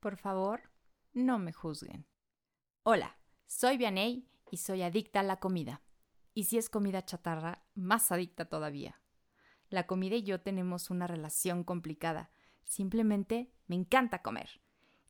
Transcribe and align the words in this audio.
Por 0.00 0.16
favor, 0.16 0.70
no 1.12 1.38
me 1.38 1.52
juzguen. 1.52 2.06
Hola, 2.84 3.18
soy 3.46 3.76
Vianey 3.76 4.28
y 4.50 4.58
soy 4.58 4.82
adicta 4.82 5.20
a 5.20 5.24
la 5.24 5.40
comida. 5.40 5.82
Y 6.34 6.44
si 6.44 6.56
es 6.56 6.70
comida 6.70 7.04
chatarra, 7.04 7.64
más 7.74 8.12
adicta 8.12 8.44
todavía. 8.44 9.00
La 9.70 9.86
comida 9.86 10.14
y 10.14 10.22
yo 10.22 10.40
tenemos 10.40 10.90
una 10.90 11.06
relación 11.06 11.64
complicada. 11.64 12.30
Simplemente 12.62 13.52
me 13.66 13.74
encanta 13.74 14.22
comer. 14.22 14.60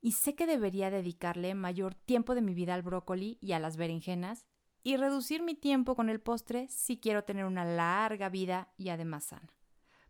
Y 0.01 0.13
sé 0.13 0.35
que 0.35 0.47
debería 0.47 0.91
dedicarle 0.91 1.55
mayor 1.55 1.95
tiempo 1.95 2.35
de 2.35 2.41
mi 2.41 2.55
vida 2.55 2.75
al 2.75 2.83
brócoli 2.83 3.37
y 3.41 3.53
a 3.53 3.59
las 3.59 3.77
berenjenas 3.77 4.47
y 4.83 4.97
reducir 4.97 5.43
mi 5.43 5.55
tiempo 5.55 5.97
con 5.97 6.09
el 6.09 6.21
postre 6.21 6.67
si 6.69 6.99
quiero 6.99 7.25
tener 7.25 7.45
una 7.45 7.65
larga 7.65 8.29
vida 8.29 8.73
y 8.77 8.89
además 8.89 9.25
sana. 9.25 9.58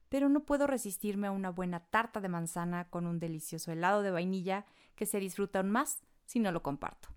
Pero 0.08 0.28
no 0.28 0.44
puedo 0.44 0.66
resistirme 0.66 1.26
a 1.26 1.32
una 1.32 1.50
buena 1.50 1.80
tarta 1.80 2.20
de 2.20 2.28
manzana 2.28 2.88
con 2.88 3.06
un 3.06 3.18
delicioso 3.18 3.72
helado 3.72 4.02
de 4.02 4.10
vainilla 4.10 4.64
que 4.94 5.06
se 5.06 5.20
disfruta 5.20 5.60
aún 5.60 5.70
más 5.70 6.02
si 6.24 6.40
no 6.40 6.52
lo 6.52 6.62
comparto. 6.62 7.08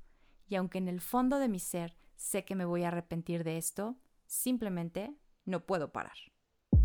Y 0.47 0.55
aunque 0.55 0.77
en 0.77 0.87
el 0.87 1.01
fondo 1.01 1.39
de 1.39 1.47
mi 1.47 1.59
ser 1.59 1.95
sé 2.15 2.45
que 2.45 2.55
me 2.55 2.65
voy 2.65 2.83
a 2.83 2.89
arrepentir 2.89 3.43
de 3.43 3.57
esto, 3.57 3.97
simplemente 4.25 5.15
no 5.45 5.65
puedo 5.65 5.91
parar. 5.91 6.17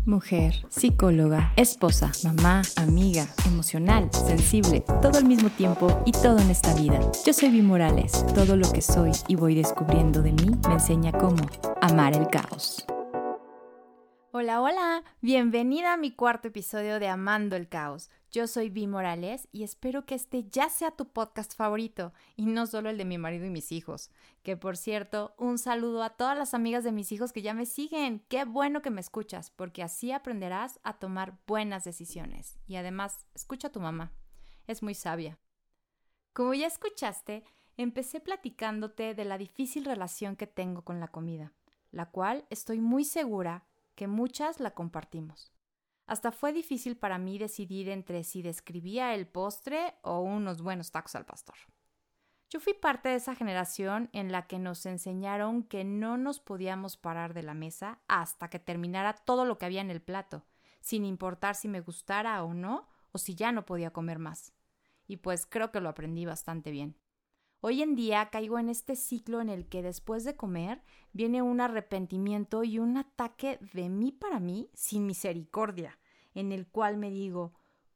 Mujer, 0.05 0.65
psicóloga, 0.69 1.51
esposa, 1.57 2.13
mamá, 2.23 2.61
amiga, 2.77 3.27
emocional, 3.45 4.09
sensible, 4.13 4.85
todo 5.01 5.17
al 5.17 5.25
mismo 5.25 5.49
tiempo 5.49 6.01
y 6.05 6.13
todo 6.13 6.39
en 6.39 6.49
esta 6.49 6.73
vida. 6.75 6.99
Yo 7.25 7.33
soy 7.33 7.49
Vi 7.49 7.61
Morales. 7.61 8.25
Todo 8.33 8.55
lo 8.55 8.71
que 8.71 8.81
soy 8.81 9.11
y 9.27 9.35
voy 9.35 9.55
descubriendo 9.55 10.21
de 10.21 10.31
mí 10.31 10.51
me 10.65 10.75
enseña 10.75 11.11
cómo 11.11 11.45
amar 11.81 12.15
el 12.15 12.27
caos. 12.27 12.85
Hola, 14.39 14.61
hola, 14.61 15.03
bienvenida 15.19 15.93
a 15.93 15.97
mi 15.97 16.11
cuarto 16.11 16.49
episodio 16.49 16.99
de 16.99 17.07
Amando 17.07 17.55
el 17.55 17.67
Caos. 17.67 18.11
Yo 18.29 18.45
soy 18.45 18.69
Vi 18.69 18.85
Morales 18.85 19.47
y 19.51 19.63
espero 19.63 20.05
que 20.05 20.13
este 20.13 20.47
ya 20.47 20.69
sea 20.69 20.91
tu 20.91 21.11
podcast 21.11 21.55
favorito 21.55 22.13
y 22.35 22.45
no 22.45 22.67
solo 22.67 22.91
el 22.91 22.99
de 22.99 23.05
mi 23.05 23.17
marido 23.17 23.47
y 23.47 23.49
mis 23.49 23.71
hijos. 23.71 24.11
Que 24.43 24.55
por 24.55 24.77
cierto, 24.77 25.33
un 25.39 25.57
saludo 25.57 26.03
a 26.03 26.11
todas 26.11 26.37
las 26.37 26.53
amigas 26.53 26.83
de 26.83 26.91
mis 26.91 27.11
hijos 27.11 27.33
que 27.33 27.41
ya 27.41 27.55
me 27.55 27.65
siguen. 27.65 28.23
Qué 28.29 28.45
bueno 28.45 28.83
que 28.83 28.91
me 28.91 29.01
escuchas, 29.01 29.49
porque 29.49 29.81
así 29.81 30.11
aprenderás 30.11 30.79
a 30.83 30.99
tomar 30.99 31.39
buenas 31.47 31.83
decisiones. 31.83 32.59
Y 32.67 32.75
además, 32.75 33.25
escucha 33.33 33.69
a 33.69 33.71
tu 33.71 33.79
mamá. 33.79 34.13
Es 34.67 34.83
muy 34.83 34.93
sabia. 34.93 35.39
Como 36.33 36.53
ya 36.53 36.67
escuchaste, 36.67 37.43
empecé 37.75 38.19
platicándote 38.19 39.15
de 39.15 39.25
la 39.25 39.39
difícil 39.39 39.83
relación 39.83 40.35
que 40.35 40.45
tengo 40.45 40.83
con 40.83 40.99
la 40.99 41.07
comida, 41.07 41.53
la 41.89 42.11
cual 42.11 42.45
estoy 42.51 42.79
muy 42.79 43.03
segura 43.03 43.66
que 43.97 44.07
muchas 44.07 44.61
la 44.61 44.71
compartimos. 44.71 45.51
Hasta 46.05 46.31
fue 46.31 46.53
difícil 46.53 46.95
para 46.95 47.17
mí 47.17 47.37
decidir 47.37 47.89
entre 47.89 48.23
si 48.23 48.41
describía 48.41 49.13
el 49.13 49.27
postre 49.27 49.95
o 50.03 50.21
unos 50.21 50.61
buenos 50.61 50.91
tacos 50.91 51.15
al 51.15 51.25
pastor. 51.25 51.55
Yo 52.49 52.61
fui 52.61 52.73
parte 52.73 53.09
de 53.09 53.15
esa 53.15 53.35
generación 53.35 54.09
en 54.13 54.31
la 54.31 54.47
que 54.47 54.59
nos 54.59 54.85
enseñaron 54.85 55.63
que 55.63 55.83
no 55.83 56.15
nos 56.15 56.39
podíamos 56.39 56.95
parar 56.95 57.33
de 57.33 57.43
la 57.43 57.55
mesa 57.55 57.99
hasta 58.07 58.49
que 58.49 58.59
terminara 58.59 59.13
todo 59.13 59.43
lo 59.43 59.57
que 59.57 59.65
había 59.65 59.81
en 59.81 59.91
el 59.91 60.01
plato, 60.01 60.45
sin 60.79 61.03
importar 61.03 61.55
si 61.55 61.67
me 61.67 61.81
gustara 61.81 62.41
o 62.43 62.53
no, 62.53 62.87
o 63.11 63.17
si 63.17 63.35
ya 63.35 63.51
no 63.51 63.65
podía 63.65 63.91
comer 63.91 64.19
más. 64.19 64.53
Y 65.07 65.17
pues 65.17 65.45
creo 65.45 65.71
que 65.71 65.81
lo 65.81 65.89
aprendí 65.89 66.25
bastante 66.25 66.71
bien. 66.71 66.95
Hoy 67.59 67.81
en 67.81 67.95
día 67.95 68.29
caigo 68.29 68.59
en 68.59 68.69
este 68.69 68.95
ciclo 68.95 69.41
en 69.41 69.49
el 69.49 69.67
que 69.67 69.81
después 69.81 70.23
de 70.23 70.35
comer 70.35 70.83
viene 71.11 71.41
un 71.41 71.59
arrepentimiento 71.59 72.63
y 72.63 72.77
un 72.77 72.97
ataque 72.97 73.57
de 73.73 73.89
mí 73.89 74.11
para 74.11 74.39
mí 74.39 74.69
sin 74.75 75.07
misericordia, 75.07 75.97
en 76.35 76.51
el 76.51 76.67
cual 76.67 76.97
me 76.97 77.09
digo, 77.09 77.53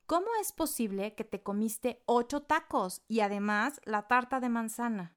¿cómo 0.08 0.28
es 0.42 0.52
posible 0.52 1.14
que 1.14 1.24
te 1.24 1.44
comiste 1.44 2.02
ocho 2.08 2.42
tacos 2.42 3.04
y 3.08 3.20
además 3.20 3.80
la 3.86 4.08
tarta 4.08 4.40
de 4.40 4.50
manzana? 4.50 5.16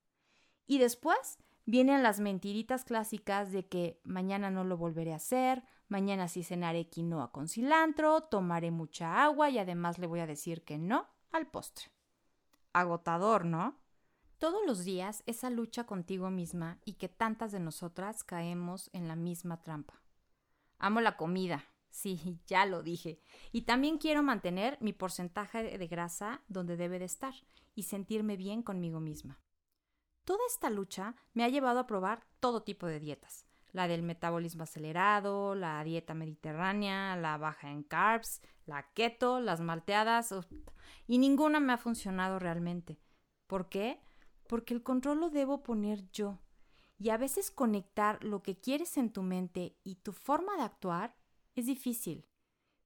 Y 0.67 0.79
después 0.79 1.39
vienen 1.65 2.03
las 2.03 2.21
mentiritas 2.21 2.85
clásicas 2.85 3.51
de 3.51 3.67
que 3.67 3.99
mañana 4.05 4.51
no 4.51 4.63
lo 4.63 4.77
volveré 4.77 5.15
a 5.15 5.17
hacer, 5.17 5.65
mañana 5.89 6.29
sí 6.29 6.43
cenaré 6.43 6.91
quinoa 6.91 7.33
con 7.33 7.49
cilantro, 7.49 8.25
tomaré 8.25 8.71
mucha 8.71 9.25
agua 9.25 9.49
y 9.49 9.59
además 9.59 9.99
le 9.99 10.07
voy 10.07 10.21
a 10.21 10.27
decir 10.27 10.65
que 10.65 10.77
no 10.77 11.07
al 11.33 11.47
postre. 11.47 11.87
Agotador, 12.75 13.47
¿no? 13.47 13.84
Todos 14.45 14.61
los 14.67 14.85
días 14.85 15.23
esa 15.25 15.49
lucha 15.49 15.85
contigo 15.85 16.29
misma 16.29 16.79
y 16.85 16.97
que 16.97 17.09
tantas 17.09 17.51
de 17.51 17.61
nosotras 17.61 18.25
caemos 18.25 18.91
en 18.93 19.09
la 19.09 19.17
misma 19.17 19.63
trampa. 19.63 20.03
Amo 20.77 21.01
la 21.01 21.17
comida, 21.17 21.65
sí, 21.89 22.43
ya 22.47 22.67
lo 22.67 22.83
dije, 22.83 23.23
y 23.53 23.63
también 23.63 23.97
quiero 23.97 24.23
mantener 24.23 24.77
mi 24.83 24.93
porcentaje 24.93 25.79
de 25.79 25.87
grasa 25.87 26.43
donde 26.47 26.77
debe 26.77 26.99
de 26.99 27.07
estar 27.07 27.33
y 27.75 27.85
sentirme 27.85 28.37
bien 28.37 28.63
conmigo 28.63 29.01
misma. 29.01 29.41
Toda 30.27 30.41
esta 30.47 30.69
lucha 30.69 31.17
me 31.33 31.45
ha 31.45 31.49
llevado 31.49 31.79
a 31.79 31.87
probar 31.87 32.27
todo 32.39 32.65
tipo 32.65 32.87
de 32.87 33.01
dietas, 33.01 33.47
la 33.73 33.89
del 33.89 34.03
metabolismo 34.03 34.65
acelerado, 34.65 35.55
la 35.55 35.83
dieta 35.85 36.13
mediterránea, 36.13 37.17
la 37.17 37.39
baja 37.39 37.71
en 37.71 37.83
carbs, 37.83 38.43
la 38.67 38.93
keto, 38.93 39.41
las 39.41 39.63
malteadas, 39.63 40.35
y 41.07 41.17
ninguna 41.17 41.61
me 41.61 41.73
ha 41.73 41.79
funcionado 41.79 42.39
realmente. 42.39 43.01
¿Por 43.47 43.71
qué? 43.71 44.03
Porque 44.47 44.75
el 44.75 44.83
control 44.83 45.21
lo 45.21 45.31
debo 45.31 45.63
poner 45.63 46.11
yo. 46.11 46.39
Y 46.99 47.11
a 47.11 47.17
veces 47.17 47.51
conectar 47.51 48.23
lo 48.23 48.43
que 48.43 48.59
quieres 48.59 48.97
en 48.97 49.13
tu 49.13 49.23
mente 49.23 49.77
y 49.83 49.97
tu 49.97 50.13
forma 50.13 50.57
de 50.57 50.63
actuar 50.63 51.17
es 51.55 51.67
difícil. 51.67 52.27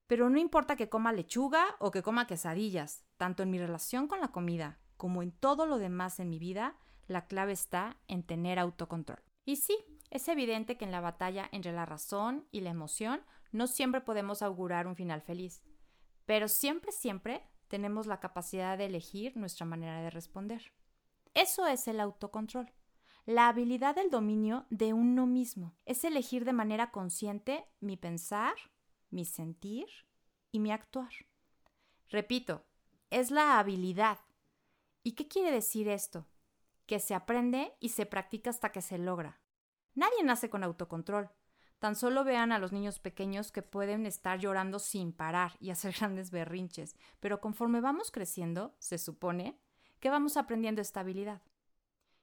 Pero 0.06 0.30
no 0.30 0.38
importa 0.38 0.76
que 0.76 0.88
coma 0.88 1.12
lechuga 1.12 1.76
o 1.78 1.90
que 1.90 2.02
coma 2.02 2.26
quesadillas, 2.26 3.04
tanto 3.16 3.42
en 3.42 3.50
mi 3.50 3.58
relación 3.58 4.08
con 4.08 4.20
la 4.20 4.28
comida 4.28 4.78
como 4.98 5.22
en 5.22 5.32
todo 5.32 5.64
lo 5.64 5.78
demás 5.78 6.20
en 6.20 6.28
mi 6.28 6.38
vida, 6.38 6.76
la 7.06 7.26
clave 7.26 7.52
está 7.52 7.96
en 8.08 8.24
tener 8.24 8.58
autocontrol. 8.58 9.22
Y 9.46 9.56
sí, 9.56 9.78
es 10.10 10.28
evidente 10.28 10.76
que 10.76 10.84
en 10.84 10.92
la 10.92 11.00
batalla 11.00 11.48
entre 11.52 11.72
la 11.72 11.86
razón 11.86 12.46
y 12.50 12.60
la 12.60 12.70
emoción 12.70 13.22
no 13.52 13.66
siempre 13.66 14.02
podemos 14.02 14.42
augurar 14.42 14.86
un 14.86 14.96
final 14.96 15.22
feliz, 15.22 15.62
pero 16.26 16.48
siempre, 16.48 16.92
siempre 16.92 17.42
tenemos 17.68 18.06
la 18.06 18.20
capacidad 18.20 18.76
de 18.76 18.86
elegir 18.86 19.36
nuestra 19.36 19.64
manera 19.64 20.02
de 20.02 20.10
responder. 20.10 20.72
Eso 21.34 21.66
es 21.66 21.88
el 21.88 22.00
autocontrol. 22.00 22.72
La 23.26 23.48
habilidad 23.48 23.94
del 23.94 24.10
dominio 24.10 24.66
de 24.70 24.94
uno 24.94 25.26
mismo 25.26 25.74
es 25.84 26.02
elegir 26.04 26.44
de 26.44 26.54
manera 26.54 26.90
consciente 26.90 27.66
mi 27.80 27.96
pensar, 27.96 28.54
mi 29.10 29.24
sentir 29.24 29.86
y 30.50 30.60
mi 30.60 30.72
actuar. 30.72 31.12
Repito, 32.08 32.64
es 33.10 33.30
la 33.30 33.58
habilidad. 33.58 34.18
¿Y 35.02 35.12
qué 35.12 35.28
quiere 35.28 35.50
decir 35.50 35.88
esto? 35.88 36.26
Que 36.86 37.00
se 37.00 37.14
aprende 37.14 37.74
y 37.80 37.90
se 37.90 38.06
practica 38.06 38.50
hasta 38.50 38.72
que 38.72 38.80
se 38.80 38.96
logra. 38.96 39.40
Nadie 39.94 40.22
nace 40.24 40.48
con 40.48 40.64
autocontrol. 40.64 41.30
Tan 41.78 41.94
solo 41.94 42.24
vean 42.24 42.50
a 42.50 42.58
los 42.58 42.72
niños 42.72 42.98
pequeños 42.98 43.52
que 43.52 43.62
pueden 43.62 44.06
estar 44.06 44.38
llorando 44.38 44.78
sin 44.78 45.12
parar 45.12 45.56
y 45.60 45.70
hacer 45.70 45.94
grandes 45.98 46.30
berrinches, 46.30 46.96
pero 47.20 47.40
conforme 47.40 47.80
vamos 47.80 48.10
creciendo, 48.10 48.74
se 48.78 48.98
supone, 48.98 49.60
que 50.00 50.10
vamos 50.10 50.36
aprendiendo 50.36 50.80
estabilidad. 50.80 51.42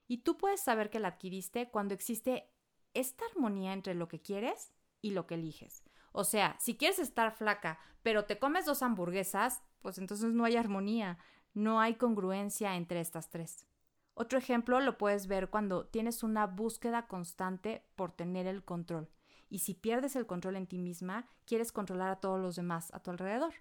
Y 0.08 0.20
tú 0.20 0.38
puedes 0.38 0.62
saber 0.62 0.90
que 0.90 1.00
la 1.00 1.10
adquiriste 1.10 1.70
cuando 1.70 1.94
existe 1.94 2.52
esta 2.94 3.26
armonía 3.26 3.74
entre 3.74 3.96
lo 3.96 4.08
que 4.08 4.22
quieres 4.22 4.72
y 5.02 5.12
lo 5.12 5.28
que 5.28 5.36
eliges. 5.36 5.84
O 6.12 6.24
sea, 6.24 6.56
si 6.60 6.78
quieres 6.78 7.00
estar 7.00 7.36
flaca, 7.36 7.80
pero 8.02 8.26
te 8.26 8.40
comes 8.40 8.66
dos 8.66 8.82
hamburguesas, 8.82 9.64
pues 9.82 9.98
entonces 9.98 10.34
no 10.34 10.46
hay 10.46 10.56
armonía, 10.56 11.18
no 11.54 11.82
hay 11.82 11.96
congruencia 11.96 12.76
entre 12.76 13.02
estas 13.02 13.30
tres. 13.30 13.68
Otro 14.14 14.40
ejemplo 14.40 14.80
lo 14.80 14.98
puedes 14.98 15.28
ver 15.28 15.50
cuando 15.50 15.88
tienes 15.88 16.24
una 16.24 16.48
búsqueda 16.48 17.08
constante 17.08 17.86
por 17.96 18.14
tener 18.14 18.48
el 18.48 18.64
control. 18.64 19.10
Y 19.50 19.60
si 19.60 19.74
pierdes 19.74 20.16
el 20.16 20.26
control 20.26 20.56
en 20.56 20.68
ti 20.68 20.78
misma, 20.78 21.28
quieres 21.46 21.72
controlar 21.72 22.10
a 22.10 22.20
todos 22.22 22.40
los 22.40 22.56
demás 22.56 22.94
a 22.94 23.02
tu 23.02 23.12
alrededor, 23.12 23.54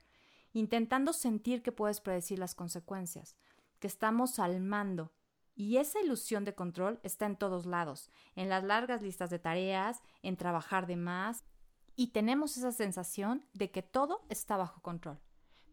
intentando 0.53 1.13
sentir 1.13 1.63
que 1.63 1.73
puedes 1.73 2.01
predecir 2.01 2.39
las 2.39 2.55
consecuencias 2.55 3.37
estamos 3.87 4.39
al 4.39 4.61
mando. 4.61 5.13
Y 5.55 5.77
esa 5.77 6.01
ilusión 6.01 6.45
de 6.45 6.55
control 6.55 6.99
está 7.03 7.27
en 7.27 7.37
todos 7.37 7.65
lados, 7.65 8.11
en 8.35 8.49
las 8.49 8.65
largas 8.65 9.03
listas 9.03 9.31
de 9.31 9.39
tareas, 9.39 10.03
en 10.23 10.37
trabajar 10.37 10.87
de 10.87 10.97
más, 10.97 11.45
y 11.97 12.09
tenemos 12.09 12.57
esa 12.57 12.73
sensación 12.73 13.47
de 13.53 13.71
que 13.71 13.83
todo 13.83 14.25
está 14.29 14.57
bajo 14.57 14.83
control. 14.83 15.21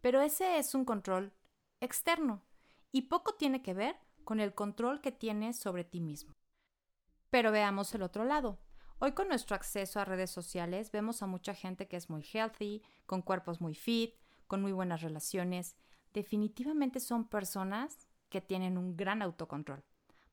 Pero 0.01 0.21
ese 0.21 0.57
es 0.57 0.75
un 0.75 0.85
control 0.85 1.33
externo 1.79 2.43
y 2.91 3.03
poco 3.03 3.33
tiene 3.33 3.61
que 3.61 3.73
ver 3.73 3.97
con 4.23 4.39
el 4.39 4.53
control 4.53 5.01
que 5.01 5.11
tienes 5.11 5.57
sobre 5.57 5.83
ti 5.83 5.99
mismo. 5.99 6.35
Pero 7.29 7.51
veamos 7.51 7.93
el 7.95 8.03
otro 8.03 8.23
lado. 8.23 8.59
Hoy 8.99 9.13
con 9.13 9.29
nuestro 9.29 9.55
acceso 9.55 9.99
a 9.99 10.05
redes 10.05 10.29
sociales 10.29 10.91
vemos 10.91 11.23
a 11.23 11.27
mucha 11.27 11.55
gente 11.55 11.87
que 11.87 11.97
es 11.97 12.09
muy 12.09 12.23
healthy, 12.23 12.83
con 13.07 13.23
cuerpos 13.23 13.61
muy 13.61 13.73
fit, 13.73 14.13
con 14.45 14.61
muy 14.61 14.73
buenas 14.73 15.01
relaciones 15.01 15.75
definitivamente 16.13 16.99
son 16.99 17.27
personas 17.27 18.07
que 18.29 18.41
tienen 18.41 18.77
un 18.77 18.95
gran 18.95 19.21
autocontrol, 19.21 19.83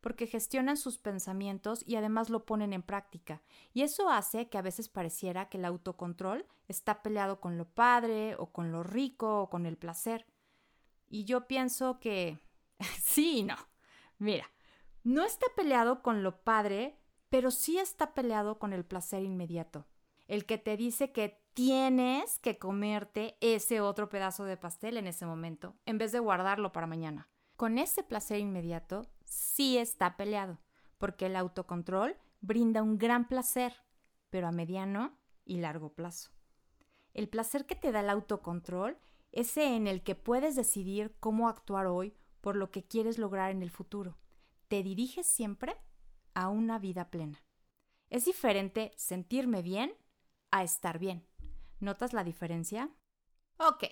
porque 0.01 0.27
gestionan 0.27 0.77
sus 0.77 0.99
pensamientos 0.99 1.83
y 1.87 1.97
además 1.97 2.31
lo 2.31 2.47
ponen 2.47 2.73
en 2.73 2.83
práctica. 2.83 3.43
Y 3.75 3.83
eso 3.83 4.09
hace 4.09 4.49
que 4.49 4.59
a 4.59 4.63
veces 4.63 4.89
pareciera 4.89 5.49
que 5.49 5.59
el 5.59 5.65
autocontrol 5.65 6.47
está 6.69 7.03
peleado 7.03 7.41
con 7.41 7.59
lo 7.59 7.67
padre 7.69 8.37
o 8.37 8.53
con 8.53 8.73
lo 8.73 8.83
rico 8.83 9.43
o 9.43 9.51
con 9.51 9.67
el 9.67 9.77
placer. 9.77 10.27
Y 11.11 11.25
yo 11.25 11.47
pienso 11.47 11.99
que 12.01 12.39
sí 13.03 13.39
y 13.39 13.43
no. 13.43 13.57
Mira, 14.19 14.51
no 15.03 15.25
está 15.25 15.47
peleado 15.57 16.03
con 16.03 16.23
lo 16.23 16.43
padre, 16.43 16.99
pero 17.29 17.51
sí 17.51 17.79
está 17.79 18.15
peleado 18.15 18.59
con 18.59 18.73
el 18.73 18.85
placer 18.85 19.23
inmediato. 19.23 19.87
El 20.27 20.45
que 20.45 20.59
te 20.59 20.77
dice 20.77 21.13
que 21.13 21.41
tienes 21.59 22.39
que 22.39 22.57
comerte 22.57 23.37
ese 23.41 23.81
otro 23.81 24.09
pedazo 24.09 24.45
de 24.45 24.57
pastel 24.57 24.97
en 24.97 25.09
ese 25.09 25.27
momento, 25.27 25.75
en 25.87 25.99
vez 25.99 26.13
de 26.13 26.21
guardarlo 26.21 26.71
para 26.71 26.87
mañana. 26.87 27.29
Con 27.57 27.79
ese 27.79 28.05
placer 28.05 28.39
inmediato 28.39 29.11
sí 29.25 29.77
está 29.77 30.17
peleado, 30.17 30.61
porque 30.99 31.27
el 31.27 31.35
autocontrol 31.35 32.17
brinda 32.41 32.81
un 32.81 32.97
gran 32.97 33.27
placer, 33.27 33.75
pero 34.31 34.47
a 34.47 34.53
mediano 34.53 35.19
y 35.45 35.57
largo 35.57 35.93
plazo. 35.93 36.31
El 37.13 37.29
placer 37.29 37.67
que 37.67 37.75
te 37.75 37.91
da 37.91 38.03
el 38.03 38.11
autocontrol, 38.11 38.97
ese 39.33 39.75
en 39.75 39.89
el 39.89 40.05
que 40.05 40.15
puedes 40.15 40.55
decidir 40.55 41.17
cómo 41.19 41.49
actuar 41.49 41.89
hoy 41.89 42.15
por 42.41 42.55
lo 42.55 42.71
que 42.71 42.87
quieres 42.87 43.19
lograr 43.19 43.51
en 43.51 43.63
el 43.63 43.71
futuro. 43.73 44.17
Te 44.69 44.85
diriges 44.85 45.27
siempre 45.27 45.75
a 46.35 46.51
una 46.51 46.79
vida 46.79 47.11
plena. 47.11 47.43
Es 48.11 48.27
diferente 48.27 48.93
sentirme 48.95 49.61
bien 49.61 49.93
a 50.53 50.63
estar 50.63 51.01
bien. 51.01 51.27
¿Notas 51.81 52.13
la 52.13 52.25
diferencia? 52.25 52.91
Ok. 53.59 53.85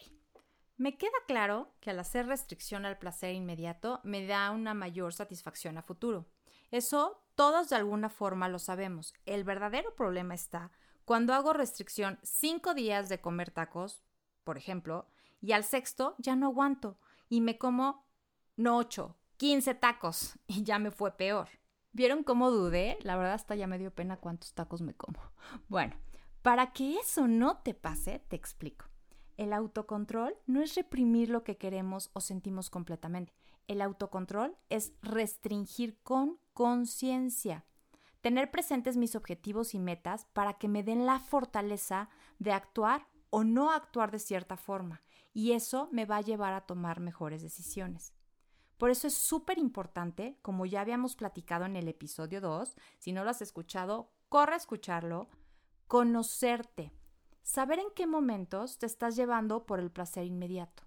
Me 0.77 0.99
queda 0.99 1.17
claro 1.27 1.75
que 1.81 1.91
al 1.91 1.99
hacer 1.99 2.27
restricción 2.27 2.85
al 2.85 2.99
placer 2.99 3.35
inmediato 3.35 4.01
me 4.05 4.27
da 4.27 4.51
una 4.51 4.75
mayor 4.75 5.15
satisfacción 5.15 5.79
a 5.79 5.83
futuro. 5.83 6.27
Eso 6.71 7.23
todos 7.35 7.69
de 7.69 7.77
alguna 7.77 8.11
forma 8.11 8.49
lo 8.49 8.59
sabemos. 8.59 9.15
El 9.25 9.45
verdadero 9.45 9.95
problema 9.95 10.35
está 10.35 10.73
cuando 11.05 11.35
hago 11.35 11.53
restricción 11.53 12.19
cinco 12.23 12.75
días 12.75 13.09
de 13.09 13.21
comer 13.21 13.51
tacos, 13.51 14.03
por 14.43 14.59
ejemplo, 14.59 15.07
y 15.41 15.53
al 15.53 15.65
sexto 15.65 16.15
ya 16.19 16.35
no 16.35 16.47
aguanto 16.47 16.99
y 17.29 17.41
me 17.41 17.59
como 17.59 18.07
no 18.57 18.77
ocho, 18.77 19.17
quince 19.37 19.75
tacos 19.75 20.39
y 20.47 20.65
ya 20.65 20.79
me 20.79 20.91
fue 20.91 21.17
peor. 21.17 21.49
¿Vieron 21.93 22.25
cómo 22.25 22.51
dudé? 22.51 22.99
La 23.03 23.17
verdad 23.17 23.35
hasta 23.35 23.55
ya 23.55 23.67
me 23.67 23.79
dio 23.79 23.95
pena 23.95 24.19
cuántos 24.19 24.53
tacos 24.53 24.83
me 24.83 24.95
como. 24.95 25.21
Bueno, 25.69 25.95
para 26.47 26.71
que 26.73 26.95
eso 26.99 27.27
no 27.27 27.57
te 27.57 27.75
pase, 27.75 28.21
te 28.29 28.37
explico. 28.37 28.87
El 29.37 29.53
autocontrol 29.53 30.37
no 30.47 30.63
es 30.63 30.77
reprimir 30.77 31.29
lo 31.29 31.43
que 31.43 31.57
queremos 31.57 32.11
o 32.13 32.21
sentimos 32.21 32.71
completamente. 32.71 33.35
El 33.67 33.83
autocontrol 33.83 34.57
es 34.69 34.93
restringir 35.03 35.99
con 36.05 36.39
conciencia. 36.55 37.65
Tener 38.21 38.53
presentes 38.53 38.97
mis 38.97 39.17
objetivos 39.17 39.75
y 39.75 39.81
metas 39.81 40.27
para 40.35 40.53
que 40.53 40.69
me 40.69 40.85
den 40.85 41.05
la 41.05 41.19
fortaleza 41.19 42.11
de 42.39 42.53
actuar 42.53 43.09
o 43.31 43.43
no 43.43 43.73
actuar 43.73 44.13
de 44.13 44.21
cierta 44.21 44.57
forma. 44.57 45.03
Y 45.35 45.51
eso 45.51 45.89
me 45.91 46.05
va 46.05 46.19
a 46.19 46.23
llevar 46.23 46.53
a 46.53 46.61
tomar 46.61 47.01
mejores 47.01 47.43
decisiones. 47.43 48.13
Por 48.79 48.91
eso 48.91 49.09
es 49.09 49.15
súper 49.15 49.59
importante, 49.59 50.39
como 50.43 50.65
ya 50.65 50.81
habíamos 50.81 51.17
platicado 51.17 51.65
en 51.65 51.75
el 51.75 51.89
episodio 51.89 52.41
2, 52.41 52.77
si 53.01 53.11
no 53.11 53.25
lo 53.25 53.31
has 53.31 53.43
escuchado, 53.43 54.13
corre 54.29 54.53
a 54.53 54.59
escucharlo, 54.59 55.29
conocerte, 55.89 56.93
saber 57.43 57.79
en 57.79 57.91
qué 57.95 58.07
momentos 58.07 58.79
te 58.79 58.87
estás 58.87 59.15
llevando 59.17 59.67
por 59.67 59.79
el 59.79 59.91
placer 59.91 60.25
inmediato 60.25 60.83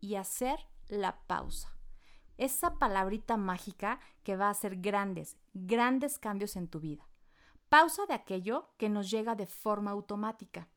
y 0.00 0.16
hacer 0.16 0.58
la 0.88 1.22
pausa. 1.26 1.76
Esa 2.36 2.78
palabrita 2.78 3.36
mágica 3.36 4.00
que 4.22 4.36
va 4.36 4.48
a 4.48 4.50
hacer 4.50 4.76
grandes, 4.76 5.38
grandes 5.54 6.18
cambios 6.18 6.56
en 6.56 6.68
tu 6.68 6.80
vida. 6.80 7.08
Pausa 7.68 8.04
de 8.06 8.14
aquello 8.14 8.68
que 8.76 8.90
nos 8.90 9.10
llega 9.10 9.34
de 9.34 9.46
forma 9.46 9.92
automática 9.92 10.68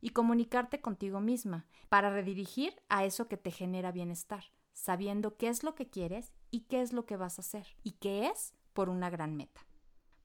y 0.00 0.10
comunicarte 0.10 0.80
contigo 0.80 1.20
misma 1.20 1.66
para 1.88 2.10
redirigir 2.10 2.74
a 2.88 3.04
eso 3.04 3.28
que 3.28 3.38
te 3.38 3.50
genera 3.50 3.92
bienestar, 3.92 4.44
sabiendo 4.72 5.36
qué 5.36 5.48
es 5.48 5.62
lo 5.62 5.74
que 5.74 5.88
quieres 5.88 6.34
y 6.50 6.62
qué 6.62 6.82
es 6.82 6.92
lo 6.92 7.06
que 7.06 7.16
vas 7.16 7.38
a 7.38 7.42
hacer 7.42 7.76
y 7.82 7.92
qué 7.92 8.26
es 8.26 8.52
por 8.74 8.90
una 8.90 9.08
gran 9.08 9.36
meta. 9.36 9.66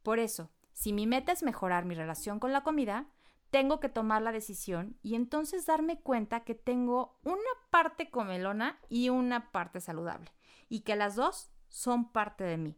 Por 0.04 0.20
eso, 0.20 0.50
si 0.78 0.94
mi 0.94 1.08
meta 1.08 1.32
es 1.32 1.42
mejorar 1.42 1.86
mi 1.86 1.96
relación 1.96 2.40
con 2.40 2.54
la 2.54 2.62
comida, 2.62 3.08
tengo 3.50 3.80
que 3.80 3.90
tomar 3.90 4.22
la 4.22 4.32
decisión 4.32 5.00
y 5.02 5.16
entonces 5.16 5.66
darme 5.66 6.00
cuenta 6.02 6.42
que 6.42 6.54
tengo 6.54 7.18
una 7.24 7.50
parte 7.72 8.12
comelona 8.12 8.80
y 8.88 9.10
una 9.10 9.52
parte 9.52 9.82
saludable, 9.82 10.32
y 10.70 10.82
que 10.82 10.96
las 10.96 11.16
dos 11.16 11.50
son 11.68 12.12
parte 12.12 12.44
de 12.44 12.58
mí. 12.58 12.78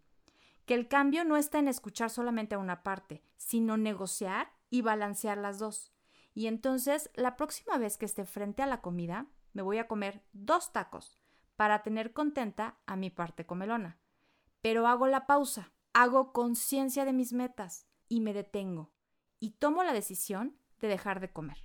Que 0.66 0.76
el 0.76 0.88
cambio 0.88 1.26
no 1.26 1.36
está 1.36 1.60
en 1.60 1.68
escuchar 1.68 2.10
solamente 2.10 2.56
a 2.56 2.60
una 2.60 2.84
parte, 2.84 3.22
sino 3.36 3.76
negociar 3.76 4.50
y 4.70 4.82
balancear 4.82 5.38
las 5.38 5.60
dos. 5.60 5.92
Y 6.34 6.48
entonces, 6.48 7.12
la 7.16 7.36
próxima 7.36 7.78
vez 7.78 7.98
que 7.98 8.06
esté 8.06 8.24
frente 8.24 8.64
a 8.64 8.68
la 8.68 8.80
comida, 8.80 9.26
me 9.52 9.62
voy 9.62 9.78
a 9.78 9.90
comer 9.90 10.24
dos 10.32 10.72
tacos 10.72 11.20
para 11.58 11.84
tener 11.84 12.14
contenta 12.14 12.78
a 12.86 12.96
mi 12.96 13.10
parte 13.10 13.46
comelona. 13.46 14.00
Pero 14.62 14.88
hago 14.88 15.06
la 15.08 15.28
pausa, 15.28 15.74
hago 15.92 16.32
conciencia 16.32 17.04
de 17.04 17.12
mis 17.12 17.34
metas 17.34 17.89
y 18.10 18.20
me 18.20 18.34
detengo 18.34 18.92
y 19.40 19.52
tomo 19.52 19.84
la 19.84 19.94
decisión 19.94 20.58
de 20.80 20.90
dejar 20.90 21.20
de 21.22 21.32
comer 21.32 21.58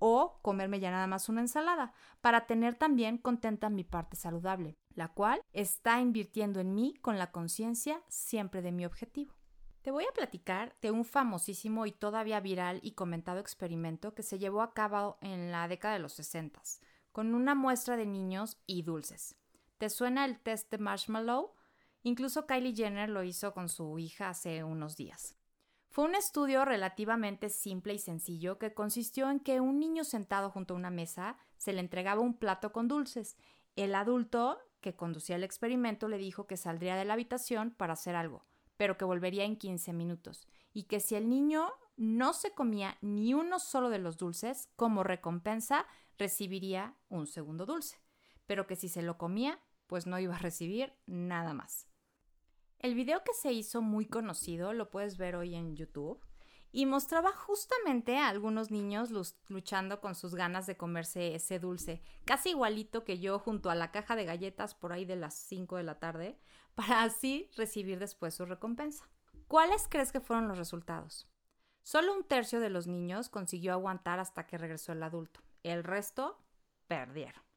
o 0.00 0.40
comerme 0.42 0.80
ya 0.80 0.90
nada 0.90 1.06
más 1.06 1.28
una 1.28 1.42
ensalada 1.42 1.92
para 2.20 2.46
tener 2.46 2.74
también 2.74 3.18
contenta 3.18 3.68
mi 3.68 3.84
parte 3.84 4.16
saludable, 4.16 4.78
la 4.94 5.08
cual 5.08 5.42
está 5.52 6.00
invirtiendo 6.00 6.58
en 6.58 6.74
mí 6.74 6.94
con 7.02 7.18
la 7.18 7.30
conciencia 7.30 8.02
siempre 8.08 8.62
de 8.62 8.72
mi 8.72 8.86
objetivo. 8.86 9.34
Te 9.82 9.90
voy 9.90 10.04
a 10.04 10.12
platicar 10.12 10.76
de 10.82 10.90
un 10.90 11.04
famosísimo 11.04 11.86
y 11.86 11.92
todavía 11.92 12.40
viral 12.40 12.80
y 12.82 12.92
comentado 12.92 13.40
experimento 13.40 14.14
que 14.14 14.22
se 14.22 14.38
llevó 14.38 14.62
a 14.62 14.74
cabo 14.74 15.18
en 15.20 15.52
la 15.52 15.68
década 15.68 15.94
de 15.94 16.00
los 16.00 16.14
60 16.14 16.60
con 17.12 17.34
una 17.34 17.54
muestra 17.54 17.96
de 17.96 18.06
niños 18.06 18.58
y 18.66 18.82
dulces. 18.82 19.36
¿Te 19.78 19.90
suena 19.90 20.24
el 20.24 20.38
test 20.38 20.70
de 20.70 20.78
marshmallow? 20.78 21.54
Incluso 22.02 22.46
Kylie 22.46 22.74
Jenner 22.74 23.08
lo 23.08 23.22
hizo 23.22 23.52
con 23.52 23.68
su 23.68 23.98
hija 23.98 24.28
hace 24.30 24.64
unos 24.64 24.96
días. 24.96 25.39
Fue 25.90 26.04
un 26.04 26.14
estudio 26.14 26.64
relativamente 26.64 27.50
simple 27.50 27.94
y 27.94 27.98
sencillo 27.98 28.58
que 28.58 28.72
consistió 28.72 29.28
en 29.28 29.40
que 29.40 29.58
un 29.58 29.80
niño 29.80 30.04
sentado 30.04 30.48
junto 30.48 30.72
a 30.72 30.76
una 30.76 30.90
mesa 30.90 31.36
se 31.56 31.72
le 31.72 31.80
entregaba 31.80 32.20
un 32.20 32.34
plato 32.34 32.70
con 32.70 32.86
dulces. 32.86 33.36
El 33.74 33.96
adulto 33.96 34.60
que 34.80 34.94
conducía 34.94 35.34
el 35.34 35.42
experimento 35.42 36.06
le 36.06 36.16
dijo 36.16 36.46
que 36.46 36.56
saldría 36.56 36.94
de 36.94 37.04
la 37.04 37.14
habitación 37.14 37.72
para 37.72 37.94
hacer 37.94 38.14
algo, 38.14 38.46
pero 38.76 38.96
que 38.96 39.04
volvería 39.04 39.42
en 39.42 39.56
15 39.56 39.92
minutos, 39.92 40.46
y 40.72 40.84
que 40.84 41.00
si 41.00 41.16
el 41.16 41.28
niño 41.28 41.72
no 41.96 42.34
se 42.34 42.52
comía 42.52 42.96
ni 43.00 43.34
uno 43.34 43.58
solo 43.58 43.90
de 43.90 43.98
los 43.98 44.16
dulces, 44.16 44.68
como 44.76 45.02
recompensa 45.02 45.86
recibiría 46.18 46.94
un 47.08 47.26
segundo 47.26 47.66
dulce, 47.66 48.00
pero 48.46 48.68
que 48.68 48.76
si 48.76 48.88
se 48.88 49.02
lo 49.02 49.18
comía, 49.18 49.58
pues 49.88 50.06
no 50.06 50.20
iba 50.20 50.36
a 50.36 50.38
recibir 50.38 50.94
nada 51.06 51.52
más. 51.52 51.89
El 52.80 52.94
video 52.94 53.22
que 53.22 53.34
se 53.34 53.52
hizo 53.52 53.82
muy 53.82 54.06
conocido 54.06 54.72
lo 54.72 54.90
puedes 54.90 55.18
ver 55.18 55.36
hoy 55.36 55.54
en 55.54 55.76
YouTube 55.76 56.18
y 56.72 56.86
mostraba 56.86 57.30
justamente 57.30 58.16
a 58.16 58.28
algunos 58.28 58.70
niños 58.70 59.10
luchando 59.48 60.00
con 60.00 60.14
sus 60.14 60.34
ganas 60.34 60.66
de 60.66 60.78
comerse 60.78 61.34
ese 61.34 61.58
dulce, 61.58 62.00
casi 62.24 62.50
igualito 62.50 63.04
que 63.04 63.18
yo 63.18 63.38
junto 63.38 63.68
a 63.68 63.74
la 63.74 63.90
caja 63.90 64.16
de 64.16 64.24
galletas 64.24 64.74
por 64.74 64.94
ahí 64.94 65.04
de 65.04 65.16
las 65.16 65.34
5 65.34 65.76
de 65.76 65.82
la 65.82 65.98
tarde, 65.98 66.38
para 66.74 67.02
así 67.02 67.50
recibir 67.54 67.98
después 67.98 68.32
su 68.32 68.46
recompensa. 68.46 69.10
¿Cuáles 69.46 69.86
crees 69.86 70.10
que 70.10 70.20
fueron 70.20 70.48
los 70.48 70.56
resultados? 70.56 71.28
Solo 71.82 72.14
un 72.14 72.24
tercio 72.24 72.60
de 72.60 72.70
los 72.70 72.86
niños 72.86 73.28
consiguió 73.28 73.72
aguantar 73.72 74.20
hasta 74.20 74.46
que 74.46 74.56
regresó 74.56 74.92
el 74.92 75.02
adulto. 75.02 75.40
El 75.62 75.84
resto 75.84 76.38
perdieron. 76.88 77.49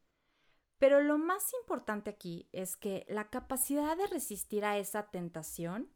Pero 0.84 1.02
lo 1.02 1.18
más 1.18 1.54
importante 1.62 2.10
aquí 2.10 2.50
es 2.52 2.76
que 2.76 3.06
la 3.08 3.30
capacidad 3.30 3.96
de 3.96 4.06
resistir 4.08 4.66
a 4.66 4.78
esa 4.78 5.12
tentación, 5.12 5.88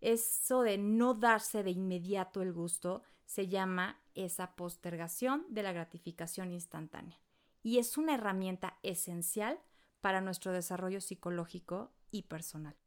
eso 0.00 0.62
de 0.62 0.78
no 0.78 1.12
darse 1.12 1.62
de 1.62 1.72
inmediato 1.72 2.40
el 2.40 2.54
gusto, 2.54 3.02
se 3.26 3.48
llama 3.48 4.00
esa 4.14 4.56
postergación 4.56 5.44
de 5.50 5.62
la 5.62 5.72
gratificación 5.72 6.52
instantánea. 6.52 7.20
Y 7.62 7.80
es 7.80 7.98
una 7.98 8.14
herramienta 8.14 8.78
esencial 8.82 9.60
para 10.00 10.22
nuestro 10.22 10.52
desarrollo 10.52 11.02
psicológico 11.02 11.92
y 12.10 12.22
personal. 12.22 12.78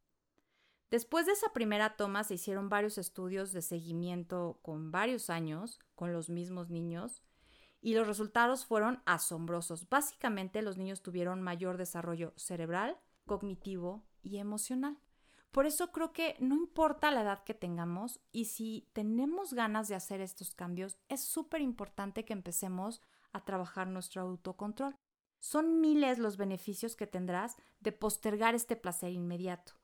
Después 0.90 1.26
de 1.26 1.34
esa 1.34 1.52
primera 1.52 1.96
toma 1.96 2.24
se 2.24 2.34
hicieron 2.34 2.68
varios 2.68 2.98
estudios 2.98 3.52
de 3.52 3.62
seguimiento 3.62 4.58
con 4.60 4.90
varios 4.90 5.30
años 5.30 5.78
con 5.94 6.12
los 6.12 6.30
mismos 6.30 6.68
niños 6.68 7.22
y 7.84 7.92
los 7.92 8.06
resultados 8.06 8.64
fueron 8.64 9.02
asombrosos. 9.04 9.90
Básicamente 9.90 10.62
los 10.62 10.78
niños 10.78 11.02
tuvieron 11.02 11.42
mayor 11.42 11.76
desarrollo 11.76 12.32
cerebral, 12.34 12.98
cognitivo 13.26 14.06
y 14.22 14.38
emocional. 14.38 14.98
Por 15.50 15.66
eso 15.66 15.92
creo 15.92 16.10
que 16.14 16.34
no 16.40 16.54
importa 16.54 17.10
la 17.10 17.20
edad 17.20 17.44
que 17.44 17.52
tengamos 17.52 18.20
y 18.32 18.46
si 18.46 18.88
tenemos 18.94 19.52
ganas 19.52 19.86
de 19.88 19.96
hacer 19.96 20.22
estos 20.22 20.54
cambios, 20.54 20.96
es 21.10 21.22
súper 21.22 21.60
importante 21.60 22.24
que 22.24 22.32
empecemos 22.32 23.02
a 23.34 23.44
trabajar 23.44 23.86
nuestro 23.86 24.22
autocontrol. 24.22 24.96
Son 25.38 25.82
miles 25.82 26.18
los 26.18 26.38
beneficios 26.38 26.96
que 26.96 27.06
tendrás 27.06 27.54
de 27.80 27.92
postergar 27.92 28.54
este 28.54 28.76
placer 28.76 29.12
inmediato. 29.12 29.74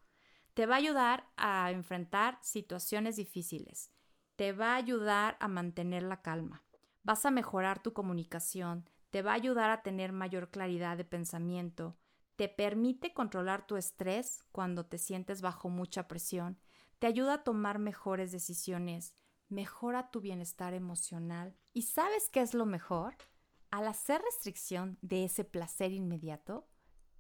Te 0.55 0.65
va 0.65 0.77
a 0.77 0.79
ayudar 0.79 1.29
a 1.37 1.71
enfrentar 1.71 2.39
situaciones 2.41 3.17
difíciles. 3.17 3.93
Te 4.37 4.55
va 4.55 4.73
a 4.73 4.77
ayudar 4.77 5.37
a 5.39 5.49
mantener 5.49 6.03
la 6.03 6.23
calma 6.23 6.65
vas 7.03 7.25
a 7.25 7.31
mejorar 7.31 7.83
tu 7.83 7.93
comunicación, 7.93 8.89
te 9.11 9.23
va 9.23 9.33
a 9.33 9.37
ayudar 9.37 9.71
a 9.71 9.83
tener 9.83 10.13
mayor 10.13 10.51
claridad 10.51 10.97
de 10.97 11.05
pensamiento, 11.05 11.97
te 12.37 12.49
permite 12.49 13.13
controlar 13.13 13.67
tu 13.67 13.77
estrés 13.77 14.45
cuando 14.53 14.87
te 14.87 14.99
sientes 14.99 15.43
bajo 15.43 15.69
mucha 15.69 16.09
presión, 16.09 16.59
te 16.99 17.07
ayuda 17.07 17.35
a 17.35 17.45
tomar 17.45 17.79
mejores 17.79 18.33
decisiones, 18.33 19.15
mejora 19.49 20.11
tu 20.11 20.21
bienestar 20.21 20.75
emocional. 20.75 21.57
¿Y 21.73 21.83
sabes 21.83 22.29
qué 22.31 22.41
es 22.41 22.55
lo 22.55 22.67
mejor? 22.67 23.17
Al 23.71 23.87
hacer 23.87 24.23
restricción 24.23 24.99
de 25.03 25.25
ese 25.25 25.45
placer 25.45 25.93
inmediato, 25.93 26.67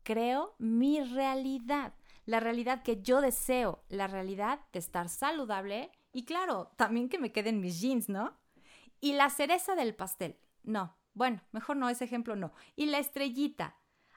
creo 0.02 0.54
mi 0.58 1.00
realidad, 1.02 1.94
la 2.24 2.40
realidad 2.40 2.82
que 2.82 3.02
yo 3.02 3.20
deseo, 3.20 3.84
la 3.88 4.06
realidad 4.06 4.60
de 4.72 4.78
estar 4.78 5.08
saludable 5.08 5.90
y 6.12 6.24
claro, 6.24 6.72
también 6.76 7.08
que 7.08 7.18
me 7.18 7.32
queden 7.32 7.60
mis 7.60 7.80
jeans, 7.80 8.08
¿no? 8.08 8.36
Y 9.00 9.14
la 9.14 9.30
cereza 9.30 9.74
del 9.74 9.94
pastel, 9.94 10.38
no, 10.62 10.96
bueno, 11.14 11.42
mejor 11.52 11.76
no, 11.76 11.88
ese 11.88 12.04
ejemplo 12.04 12.36
no. 12.36 12.52
Y 12.76 12.86
la 12.86 12.98
estrellita, 12.98 13.76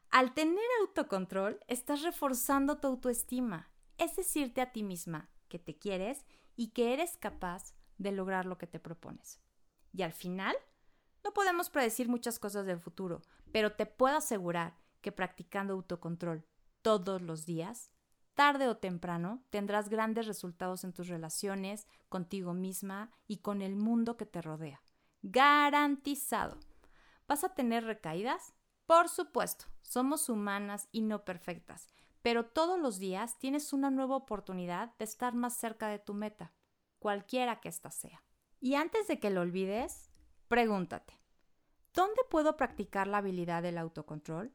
al 0.10 0.34
tener 0.34 0.64
autocontrol, 0.82 1.60
estás 1.68 2.02
reforzando 2.02 2.80
tu 2.80 2.88
autoestima, 2.88 3.72
es 3.98 4.16
decirte 4.16 4.62
a 4.62 4.72
ti 4.72 4.84
misma 4.84 5.30
que 5.48 5.60
te 5.60 5.78
quieres 5.78 6.26
y 6.56 6.70
que 6.70 6.94
eres 6.94 7.18
capaz 7.18 7.74
de 7.98 8.12
lograr 8.12 8.46
lo 8.46 8.58
que 8.58 8.68
te 8.68 8.80
propones. 8.80 9.40
Y 9.92 10.02
al 10.02 10.12
final, 10.12 10.56
no 11.24 11.34
podemos 11.34 11.70
predecir 11.70 12.10
muchas 12.10 12.38
cosas 12.38 12.66
del 12.66 12.80
futuro, 12.80 13.22
pero 13.52 13.74
te 13.74 13.86
puedo 13.86 14.18
asegurar 14.18 14.78
que 15.02 15.12
practicando 15.12 15.74
autocontrol 15.74 16.46
todos 16.82 17.22
los 17.22 17.46
días, 17.46 17.92
tarde 18.36 18.68
o 18.68 18.78
temprano, 18.78 19.44
tendrás 19.50 19.90
grandes 19.90 20.28
resultados 20.28 20.84
en 20.84 20.94
tus 20.94 21.08
relaciones, 21.08 21.88
contigo 22.10 22.54
misma 22.54 23.12
y 23.28 23.38
con 23.38 23.62
el 23.62 23.76
mundo 23.76 24.18
que 24.18 24.26
te 24.26 24.42
rodea. 24.42 24.82
Garantizado. 25.22 26.60
¿Vas 27.28 27.44
a 27.44 27.54
tener 27.54 27.86
recaídas? 27.86 28.54
Por 28.86 29.08
supuesto, 29.10 29.66
somos 29.82 30.30
humanas 30.30 30.90
y 30.92 31.02
no 31.02 31.24
perfectas, 31.24 31.88
pero 32.22 32.46
todos 32.46 32.80
los 32.80 33.00
días 33.00 33.38
tienes 33.40 33.74
una 33.74 33.92
nueva 33.92 34.16
oportunidad 34.16 34.96
de 34.98 35.06
estar 35.06 35.34
más 35.36 35.56
cerca 35.56 35.88
de 35.88 36.00
tu 36.00 36.14
meta, 36.14 36.52
cualquiera 37.00 37.60
que 37.62 37.70
ésta 37.70 37.92
sea. 37.92 38.24
Y 38.60 38.76
antes 38.76 39.08
de 39.08 39.20
que 39.20 39.30
lo 39.30 39.42
olvides, 39.42 40.10
pregúntate, 40.48 41.20
¿dónde 41.94 42.22
puedo 42.30 42.58
practicar 42.58 43.08
la 43.08 43.18
habilidad 43.20 43.62
del 43.62 43.78
autocontrol? 43.78 44.54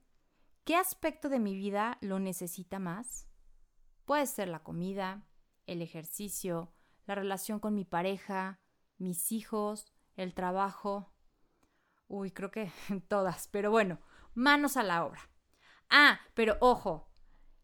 ¿Qué 0.65 0.77
aspecto 0.77 1.29
de 1.29 1.39
mi 1.39 1.55
vida 1.55 1.99
lo 2.01 2.19
necesita 2.19 2.79
más? 2.79 3.28
Puede 4.09 4.25
ser 4.25 4.49
la 4.49 4.63
comida, 4.63 5.23
el 5.67 5.83
ejercicio, 5.83 6.73
la 7.05 7.15
relación 7.15 7.61
con 7.61 7.75
mi 7.75 7.85
pareja, 7.85 8.59
mis 8.97 9.33
hijos, 9.33 9.93
el 10.17 10.33
trabajo. 10.33 11.13
Uy, 12.07 12.31
creo 12.31 12.51
que 12.51 12.73
todas, 13.09 13.49
pero 13.49 13.71
bueno, 13.71 14.01
manos 14.33 14.79
a 14.79 14.83
la 14.83 15.05
obra. 15.05 15.21
Ah, 15.91 16.21
pero 16.33 16.57
ojo, 16.61 17.11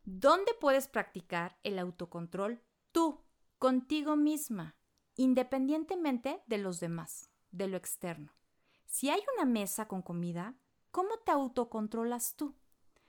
¿dónde 0.03 0.53
puedes 0.61 0.87
practicar 0.87 1.59
el 1.63 1.79
autocontrol 1.79 2.63
tú, 2.93 3.25
contigo 3.59 4.15
misma, 4.15 4.77
independientemente 5.17 6.43
de 6.47 6.59
los 6.59 6.79
demás, 6.79 7.31
de 7.53 7.69
lo 7.69 7.79
externo? 7.79 8.35
Si 8.85 9.09
hay 9.09 9.23
una 9.35 9.47
mesa 9.47 9.89
con 9.89 10.03
comida, 10.03 10.55
¿cómo 10.91 11.17
te 11.25 11.33
autocontrolas 11.33 12.37
tú? 12.37 12.55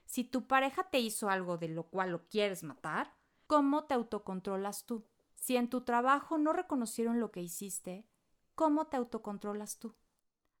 Si 0.06 0.24
tu 0.24 0.46
pareja 0.46 0.84
te 0.84 1.00
hizo 1.00 1.28
algo 1.28 1.58
de 1.58 1.68
lo 1.68 1.90
cual 1.90 2.12
lo 2.12 2.26
quieres 2.28 2.62
matar, 2.62 3.15
¿cómo 3.46 3.84
te 3.84 3.94
autocontrolas 3.94 4.84
tú? 4.86 5.06
Si 5.34 5.56
en 5.56 5.68
tu 5.68 5.82
trabajo 5.82 6.38
no 6.38 6.52
reconocieron 6.52 7.20
lo 7.20 7.30
que 7.30 7.42
hiciste, 7.42 8.06
¿cómo 8.54 8.86
te 8.86 8.96
autocontrolas 8.96 9.78
tú? 9.78 9.94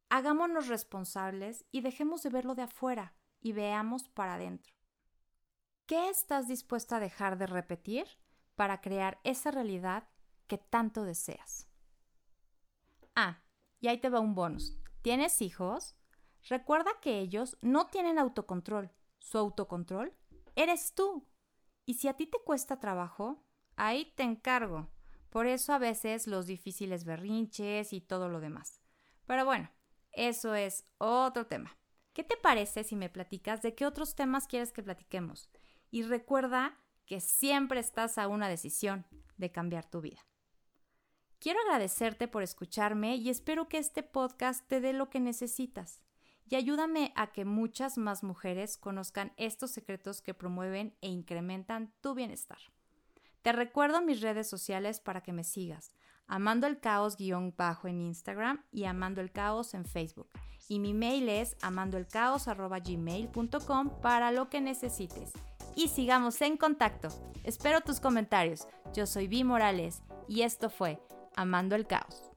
Hagámonos 0.08 0.68
responsables 0.68 1.64
y 1.72 1.80
dejemos 1.80 2.22
de 2.22 2.30
verlo 2.30 2.54
de 2.54 2.62
afuera 2.62 3.14
y 3.40 3.52
veamos 3.52 4.08
para 4.08 4.34
adentro. 4.34 4.74
¿Qué 5.86 6.08
estás 6.08 6.48
dispuesta 6.48 6.96
a 6.96 7.00
dejar 7.00 7.38
de 7.38 7.46
repetir 7.46 8.06
para 8.54 8.80
crear 8.80 9.20
esa 9.24 9.50
realidad 9.50 10.08
que 10.46 10.58
tanto 10.58 11.04
deseas? 11.04 11.68
Ah, 13.14 13.42
y 13.80 13.88
ahí 13.88 13.98
te 14.00 14.10
va 14.10 14.20
un 14.20 14.34
bonus. 14.34 14.76
¿Tienes 15.02 15.40
hijos? 15.42 15.96
Recuerda 16.48 16.90
que 17.00 17.18
ellos 17.18 17.56
no 17.60 17.86
tienen 17.86 18.18
autocontrol. 18.18 18.90
Su 19.18 19.38
autocontrol 19.38 20.12
eres 20.54 20.94
tú. 20.94 21.26
Y 21.86 21.94
si 21.94 22.08
a 22.08 22.14
ti 22.14 22.26
te 22.26 22.38
cuesta 22.44 22.78
trabajo, 22.78 23.42
ahí 23.76 24.12
te 24.16 24.24
encargo. 24.24 24.90
Por 25.30 25.46
eso 25.46 25.72
a 25.72 25.78
veces 25.78 26.26
los 26.26 26.46
difíciles 26.46 27.04
berrinches 27.04 27.92
y 27.92 28.00
todo 28.00 28.28
lo 28.28 28.40
demás. 28.40 28.82
Pero 29.24 29.44
bueno, 29.44 29.70
eso 30.12 30.54
es 30.54 30.84
otro 30.98 31.46
tema. 31.46 31.78
¿Qué 32.12 32.24
te 32.24 32.36
parece 32.36 32.82
si 32.84 32.96
me 32.96 33.08
platicas 33.08 33.62
de 33.62 33.74
qué 33.74 33.86
otros 33.86 34.14
temas 34.14 34.46
quieres 34.46 34.72
que 34.72 34.82
platiquemos? 34.82 35.50
Y 35.90 36.02
recuerda 36.02 36.78
que 37.04 37.20
siempre 37.20 37.78
estás 37.78 38.18
a 38.18 38.26
una 38.26 38.48
decisión 38.48 39.06
de 39.36 39.52
cambiar 39.52 39.88
tu 39.88 40.00
vida. 40.00 40.26
Quiero 41.38 41.60
agradecerte 41.60 42.26
por 42.26 42.42
escucharme 42.42 43.16
y 43.16 43.28
espero 43.28 43.68
que 43.68 43.78
este 43.78 44.02
podcast 44.02 44.66
te 44.66 44.80
dé 44.80 44.92
lo 44.92 45.10
que 45.10 45.20
necesitas. 45.20 46.02
Y 46.48 46.54
ayúdame 46.54 47.12
a 47.16 47.26
que 47.28 47.44
muchas 47.44 47.98
más 47.98 48.22
mujeres 48.22 48.76
conozcan 48.76 49.32
estos 49.36 49.72
secretos 49.72 50.22
que 50.22 50.34
promueven 50.34 50.94
e 51.00 51.08
incrementan 51.08 51.92
tu 52.00 52.14
bienestar. 52.14 52.58
Te 53.42 53.50
recuerdo 53.52 54.00
mis 54.02 54.20
redes 54.20 54.48
sociales 54.48 55.00
para 55.00 55.22
que 55.22 55.32
me 55.32 55.42
sigas. 55.44 55.92
Amando 56.26 56.66
el 56.66 56.80
caos 56.80 57.16
guion 57.16 57.54
bajo 57.56 57.86
en 57.86 58.00
Instagram 58.00 58.64
y 58.72 58.82
Amando 58.84 59.20
el 59.20 59.30
caos 59.30 59.74
en 59.74 59.84
Facebook. 59.84 60.28
Y 60.68 60.80
mi 60.80 60.94
mail 60.94 61.28
es 61.28 61.56
amandoelcaos.gmail.com 61.62 64.00
para 64.00 64.32
lo 64.32 64.50
que 64.50 64.60
necesites. 64.60 65.32
Y 65.76 65.86
sigamos 65.88 66.42
en 66.42 66.56
contacto. 66.56 67.08
Espero 67.44 67.82
tus 67.82 68.00
comentarios. 68.00 68.66
Yo 68.92 69.06
soy 69.06 69.28
Vi 69.28 69.44
Morales 69.44 70.02
y 70.28 70.42
esto 70.42 70.68
fue 70.70 71.00
Amando 71.36 71.76
el 71.76 71.86
Caos. 71.86 72.35